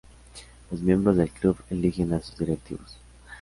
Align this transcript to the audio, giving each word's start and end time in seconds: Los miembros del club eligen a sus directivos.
Los 0.71 0.81
miembros 0.81 1.15
del 1.15 1.29
club 1.29 1.55
eligen 1.69 2.11
a 2.13 2.21
sus 2.23 2.39
directivos. 2.39 2.97